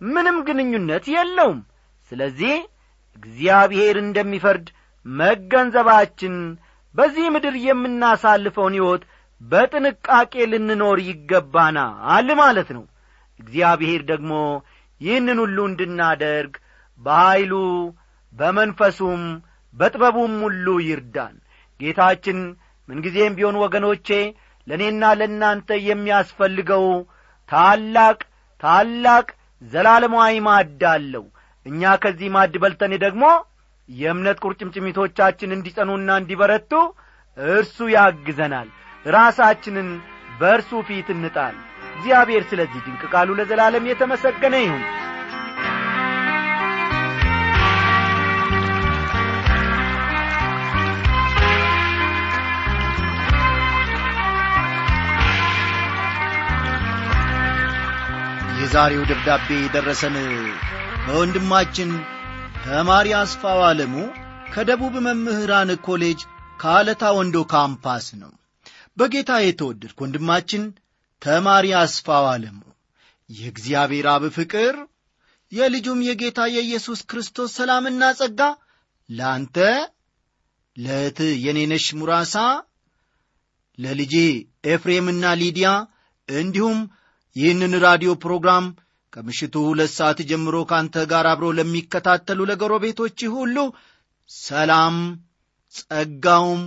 ምንም 0.00 0.36
ግንኙነት 0.46 1.04
የለውም። 1.14 1.58
ስለዚህ 2.10 2.54
እግዚአብሔር 3.16 3.96
እንደሚፈርድ 4.02 4.66
መገንዘባችን 5.06 6.34
በዚህ 6.94 7.26
ምድር 7.34 7.54
የምናሳልፈውን 7.66 8.74
ሕይወት 8.78 9.02
በጥንቃቄ 9.40 10.34
ልንኖር 10.50 10.98
ይገባናል 11.06 12.28
ማለት 12.40 12.68
ነው። 12.76 12.84
እግዚአብሔር 13.40 14.02
ደግሞ 14.10 14.32
ይህንን 15.00 15.38
ሁሉ 15.44 15.58
እንድናደርግ 15.70 16.52
በኀይሉ 17.00 17.52
በመንፈሱም 18.32 19.22
በጥበቡም 19.74 20.34
ሁሉ 20.44 20.66
ይርዳን። 20.86 21.34
ጌታችን 21.80 22.38
ምንጊዜም 22.88 23.36
ቢሆን 23.38 23.56
ወገኖቼ 23.62 24.08
ለእኔና 24.66 25.04
ለእናንተ 25.18 25.70
የሚያስፈልገው 25.88 26.84
ታላቅ 27.48 28.18
ታላቅ 28.60 29.26
ዘላለማዊ 29.62 30.34
ማድ 30.46 30.82
አለው። 30.92 31.24
እኛ 31.66 31.90
ከዚህ 32.02 32.28
ማድ 32.36 32.54
በልተን 32.62 32.92
ደግሞ 33.04 33.24
የእምነት 33.88 34.38
ቁርጭምጭሚቶቻችን 34.44 35.54
እንዲጸኑና 35.56 36.10
እንዲበረቱ 36.20 36.72
እርሱ 37.36 37.88
ያግዘናል። 37.94 38.68
ራሳችንን 39.06 39.88
በእርሱ 40.40 40.82
ፊት 40.88 41.08
እንጣል። 41.14 41.54
እግዚአብሔር 41.94 42.42
ስለዚህ 42.50 42.80
ድንቅ 42.86 43.02
ቃሉ 43.14 43.30
ለዘላለም 43.38 43.88
የተመሰገነ 43.90 44.54
ይሁን። 44.64 44.84
የዛሬው 58.62 59.04
ደብዳቤ 59.10 59.48
የደረሰን 59.58 60.16
ከወንድማችን 61.04 61.90
ተማሪ 62.64 63.08
አስፋው 63.20 63.60
አለሙ 63.68 63.94
ከደቡብ 64.52 64.94
መምህራን 65.06 65.70
ኮሌጅ 65.86 66.20
ከአለታ 66.60 67.04
ወንዶ 67.16 67.36
ካምፓስ 67.52 68.06
ነው። 68.20 68.32
በጌታ 68.98 69.30
የተወደድክ 69.42 69.98
ወንድማችን 70.02 70.64
ተማሪ 71.22 71.66
አስፋው 71.80 72.26
አለሙ 72.32 72.60
የእግዚአብሔር 73.30 74.06
አብ 74.14 74.24
ፍቅር 74.36 74.74
የልጁም 75.52 76.00
የጌታ 76.08 76.40
የኢየሱስ 76.54 77.00
ክርስቶስ 77.10 77.50
ሰላምና 77.58 78.02
ጸጋ 78.20 78.40
ለአንተ 79.10 79.56
ለእህት 80.76 81.18
የኔነሽ 81.44 81.86
ሙራሳ 81.98 82.36
ለልጄ 83.78 84.14
ኤፍሬምና 84.72 85.24
ሊዲያ 85.42 85.68
እንዲሁም 86.28 86.78
ይህንን 87.36 87.74
ራዲዮ 87.84 88.12
ፕሮግራም 88.24 88.64
ከምሽቱ 89.12 89.54
ሁለት 89.68 89.90
ሰዓት 89.96 90.18
ጀምሮ 90.30 90.56
ካንተ 90.70 91.04
ጋር 91.10 91.26
አብሮ 91.32 91.46
ለሚከታተሉ 91.58 92.40
ለጎረቤቶች 92.50 93.18
ሁሉ 93.34 93.56
ሰላም 94.30 94.96
ጸጋውም 95.74 96.62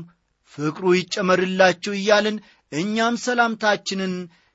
ፍቅሩ 0.53 0.85
ይጨመርላችሁ 0.97 1.93
እያልን 1.99 2.37
እኛም 2.71 3.15
ሰላምታችንን 3.25 4.13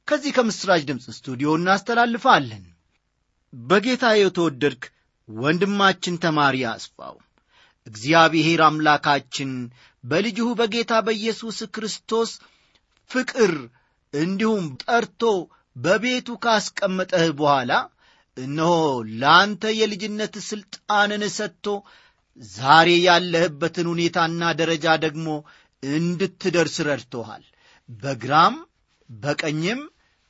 ከዚህ 0.09 0.33
ከምሥራች 0.37 0.83
ድምፅ 0.88 1.07
ስቱዲዮ 1.16 1.48
እናስተላልፋለን። 1.59 2.64
በጌታ 3.53 4.05
የተወደድክ 4.16 4.83
ወንድማችን 5.29 6.14
ተማሪ 6.24 6.57
አስፋው 6.70 7.16
እግዚአብሔር 7.87 8.61
አምላካችን 8.66 9.50
በልጅሁ 10.05 10.48
በጌታ 10.61 10.92
በኢየሱስ 11.07 11.59
ክርስቶስ 11.74 12.31
ፍቅር 13.11 13.53
እንዲሁም 14.14 14.66
ጠርቶ 14.85 15.22
በቤቱ 15.81 16.29
ካስቀመጠህ 16.45 17.27
በኋላ 17.38 17.73
እነሆ 18.37 18.73
ለአንተ 19.21 19.73
የልጅነት 19.79 20.35
ሥልጣንን 20.49 21.23
ሰጥቶ 21.37 21.66
ዛሬ 22.53 22.88
ያለህበትን 23.07 23.87
ሁኔታና 23.93 24.43
ደረጃ 24.61 24.87
ደግሞ 25.05 25.27
እንድትደርስ 25.83 26.77
ረድቶሃል። 26.88 27.45
በግራም 27.88 28.55
በቀኝም 29.09 29.81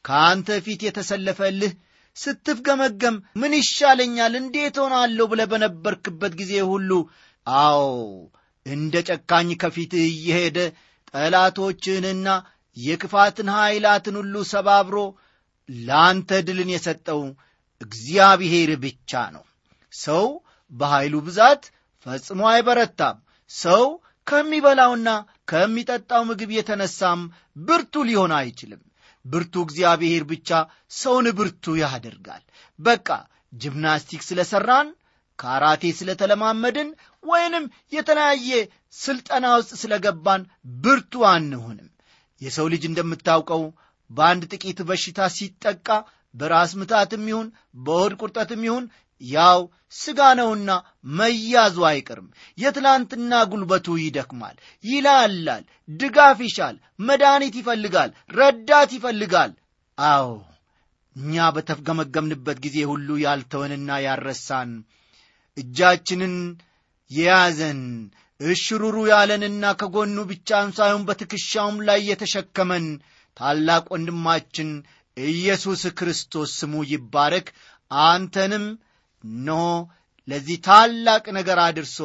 ከአንተ 0.05 0.51
ፊት 0.67 0.83
የተሰለፈልህ 0.87 1.73
ስትፍገመገም 2.17 3.17
ምን 3.41 3.53
ይሻለኛል? 3.59 4.33
እንዴት 4.41 4.77
ሆናለሁ 4.83 5.25
ብለ 5.33 5.43
በነበርክበት 5.51 6.33
ጊዜ 6.41 6.53
ሁሉ 6.71 6.91
አዎ 7.47 7.83
እንደ 8.67 8.95
ጨካኝ 9.09 9.49
ከፊትህ 9.63 10.05
እየሄደ 10.11 10.59
ጠላቶችህንና 11.11 12.29
የክፋትን 12.77 13.49
ኀይላትን 13.55 14.17
ሁሉ 14.21 14.35
ሰባብሮ 14.53 14.97
ለአንተ 15.87 16.31
ድልን 16.47 16.71
የሰጠው 16.75 17.21
እግዚአብሔር 17.81 18.71
ብቻ 18.85 19.21
ነው። 19.35 19.45
ሰው 19.93 20.27
በኀይሉ 20.73 21.15
ብዛት 21.27 21.63
ፈጽሞ 22.07 22.41
አይበረታም። 22.51 23.17
ሰው 23.51 23.85
ከሚበላውና 24.27 25.09
ከሚጠጣው 25.49 26.23
ምግብ 26.29 26.51
የተነሳም 26.57 27.21
ብርቱ 27.67 28.03
ሊሆን 28.09 28.33
አይችልም። 28.39 28.83
ብርቱ 29.25 29.55
እግዚአብሔር 29.67 30.23
ብቻ 30.31 30.49
ሰውን 30.99 31.27
ብርቱ 31.39 31.75
ያደርጋል። 31.83 32.43
በቃ 32.79 33.09
ጂምናስቲክ 33.55 34.23
ስለ 34.29 34.41
ሠራን 34.51 34.89
ካራቴ 35.39 35.85
ስለ 35.99 36.11
ተለማመድን 36.21 36.89
ወይንም 37.25 37.65
የተለያየ 37.93 38.51
ሥልጠና 38.97 39.47
ውስጥ 39.57 39.73
ስለ 39.83 39.95
ገባን 40.05 40.43
ብርቱ 40.85 41.23
አንሆንም። 41.33 41.89
የሰው 42.41 42.67
ልጅ 42.73 42.83
እንደምታውቀው 42.89 43.63
በአንድ 44.11 44.43
ጥቂት 44.53 44.79
በሽታ 44.89 45.29
ሲጠቃ 45.37 45.89
በራስ 46.35 46.73
ምታትም 46.81 47.25
ይሁን 47.31 47.49
በሆድ 47.85 48.13
ቁርጠትም 48.21 48.63
ይሁን 48.67 48.85
ያው 49.21 49.61
ሥጋ 49.95 50.21
ነውና 50.39 50.71
መያዙ 51.17 51.79
አይቀርም። 51.89 52.29
የትላንትና 52.59 53.33
ጉልበቱ 53.51 53.97
ይደክማል 54.03 54.57
ይላላል 54.85 55.65
ድጋፍ 56.01 56.39
ይሻል 56.47 56.77
መድኃኒት 57.09 57.57
ይፈልጋል 57.61 58.11
ረዳት 58.39 58.93
ይፈልጋል። 58.97 59.53
አዎ 59.99 60.29
እኛ 61.17 61.47
በተፍገመገምንበት 61.55 62.59
ጊዜ 62.65 62.79
ሁሉ 62.91 63.09
ያልተወንና 63.25 63.91
ያረሳን 64.07 64.71
እጃችንን 65.57 66.35
የያዘን 67.11 67.81
እሽሩሩ 68.41 68.97
ያለንና 69.11 69.65
ከጎኑ 69.81 70.19
ብቻም 70.31 70.69
ሳይሆን 70.77 71.03
በትከሻውም 71.09 71.79
ላይ 71.89 72.01
የተሸከመን 72.11 72.87
ታላቅ 73.41 73.85
ወንድማችን 73.95 74.71
ኢየሱስ 75.17 75.83
ክርስቶስ 75.99 76.51
ስሙ 76.61 76.83
ይባረክ። 76.91 77.47
አንተንም 77.91 78.67
ኖ 79.45 79.51
ለዚህ 80.29 80.59
ታላቅ 80.67 81.25
ነገር 81.39 81.59
አድርሶ 81.65 81.99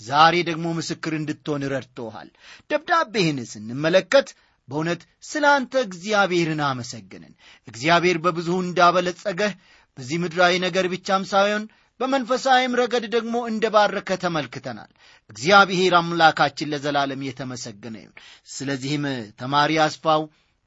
ዛሬ 0.00 0.34
ደግሞ 0.48 0.66
ምስክር 0.78 1.12
እንድትሆን 1.18 1.62
ረድቶሃል። 1.72 2.28
ደብዳቤህን 2.70 3.38
ስንመለከት 3.50 4.28
በእውነት 4.68 5.00
ስለ 5.24 5.44
አንተ 5.56 5.72
እግዚአብሔርን 5.86 6.60
አመሰግንን 6.68 7.32
እግዚአብሔር 7.68 8.18
በብዙ 8.24 8.48
እንዳበለጸገህ 8.64 9.52
በዚህ 9.98 10.18
ምድራዊ 10.22 10.54
ነገር 10.64 10.86
ብቻም 10.92 11.22
ሳይሆን 11.32 11.64
በመንፈሳዊም 12.00 12.76
ረገድ 12.80 13.04
ደግሞ 13.14 13.34
እንደ 13.50 13.64
ባረከ 13.74 14.10
ተመልክተናል። 14.22 14.90
እግዚአብሔር 15.30 15.94
አምላካችን 15.98 16.70
ለዘላለም 16.72 17.26
የተመሰገነ 17.26 17.96
ይሁን። 18.00 18.16
ስለዚህም 18.48 19.04
ተማሪ 19.38 19.72
አስፋው 19.84 20.22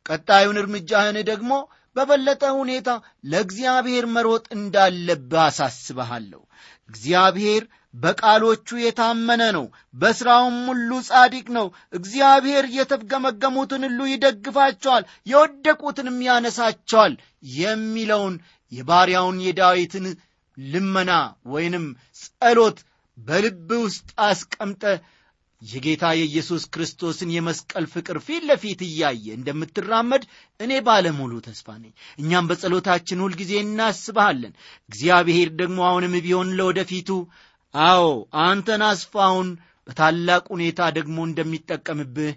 ቀጣዩን 0.06 0.60
እርምጃህን 0.62 1.18
ደግሞ 1.30 1.52
በበለጠ 1.96 2.44
ሁኔታ 2.58 2.90
ለእግዚአብሔር 3.32 4.06
መሮጥ 4.16 4.46
እንዳለብህ 4.58 5.42
አሳስበሃለሁ 5.44 6.42
እግዚአብሔር 6.90 7.64
በቃሎቹ 7.94 8.78
የታመነ 8.80 9.44
ነው 9.58 9.66
በሥራውም 9.96 10.58
ሁሉ 10.70 10.90
ጻዲቅ 11.10 11.46
ነው። 11.58 11.68
እግዚአብሔር 11.94 12.66
የተፍገመገሙትን 12.78 13.84
ሁሉ 13.88 14.00
ይደግፋቸዋል 14.12 15.04
የወደቁትንም 15.28 16.18
ያነሳቸዋል 16.28 17.14
የሚለውን 17.56 18.36
የባሪያውን 18.72 19.38
የዳዊትን 19.46 20.06
ልመና 20.58 21.12
ወይንም 21.48 21.86
ጸሎት 22.22 22.78
በልብ 23.18 23.70
ውስጥ 23.84 24.08
አስቀምጠ 24.28 24.84
የጌታ 25.62 26.06
የኢየሱስ 26.16 26.64
ክርስቶስን 26.74 27.30
የመስቀል 27.34 27.86
ፍቅር 27.94 28.18
ፊት 28.26 28.44
ለፊት 28.50 28.82
እያየ 28.88 29.26
እንደምትራመድ 29.38 30.24
እኔ 30.60 30.72
ባለሙሉ 30.88 31.34
ተስፋ 31.46 31.68
ነኝ። 31.78 31.92
እኛም 32.20 32.48
በጸሎታችን 32.50 33.24
ሁልጊዜ 33.26 33.54
እናስብሃለን። 33.62 34.54
እግዚአብሔር 34.90 35.52
ደግሞ 35.62 35.80
አሁንም 35.90 36.16
ቢሆን 36.26 36.52
ለወደፊቱ 36.60 37.10
አዎ 37.74 38.06
አንተን 38.44 38.84
አስፋውን 38.90 39.50
በታላቅ 39.88 40.44
ሁኔታ 40.54 40.82
ደግሞ 40.98 41.18
እንደሚጠቀምብህ 41.28 42.34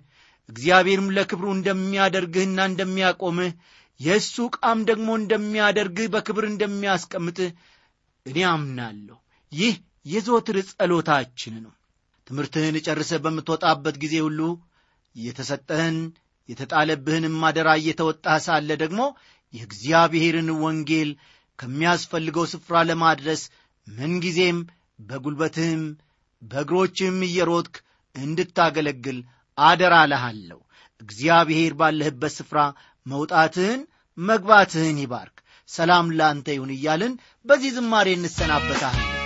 እግዚአብሔርም 0.48 1.08
ለክብሩ 1.16 1.48
እንደሚያደርግህና 1.54 2.60
እንደሚያቆምህ 2.70 3.52
የእሱ 4.00 4.36
ቃም 4.56 4.80
ደግሞ 4.90 5.08
እንደሚያደርግህ 5.20 6.06
በክብር 6.14 6.44
እንደሚያስቀምጥህ 6.50 7.50
እኔ 8.26 8.38
አምናለሁ። 8.50 9.16
ይህ 9.52 9.74
የዞትር 10.06 10.56
ጸሎታችን 10.70 11.54
ነው 11.64 11.72
ትምህርትህን 12.28 12.76
ጨርሰ 12.86 13.12
በምትወጣበት 13.24 13.96
ጊዜ 14.02 14.14
ሁሉ 14.26 14.40
የተሰጠህን 15.16 15.98
የተጣለብህንም 16.48 17.36
አደራ 17.48 17.68
እየተወጣህ 17.80 18.38
ሳለ 18.46 18.70
ደግሞ 18.82 19.00
የእግዚአብሔርን 19.54 20.48
ወንጌል 20.62 21.10
ከሚያስፈልገው 21.58 22.44
ስፍራ 22.52 22.82
ለማድረስ 22.90 23.42
ምንጊዜም 23.86 24.58
በጉልበትህም 25.00 25.82
በእግሮችህም 26.42 27.18
እየሮጥክ 27.28 27.76
እንድታገለግል 28.14 29.18
አደራ 29.58 29.94
ልሃለሁ 30.12 30.58
እግዚአብሔር 31.00 31.72
ባለህበት 31.80 32.34
ስፍራ 32.38 32.60
መውጣትህን 33.06 33.82
መግባትህን 34.18 34.98
ይባርክ። 35.04 35.36
ሰላም 35.68 36.06
ላንተ 36.18 36.48
ይሁን 36.56 36.74
እያልን 36.76 37.14
በዚህ 37.46 37.72
ዝማሬ 37.76 38.08
እንሰናበታለን 38.16 39.17